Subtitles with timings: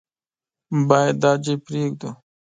[0.87, 2.09] بايد دا ځای پرېږدو.